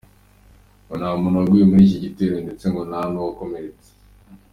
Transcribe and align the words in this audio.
Ngo 0.83 0.93
nta 0.99 1.09
muntu 1.21 1.39
waguye 1.41 1.65
muri 1.69 1.81
iki 1.87 1.99
gitero 2.05 2.35
ndetse 2.45 2.65
ngo 2.69 2.81
nta 2.89 3.01
n’uwakomeretse. 3.11 3.89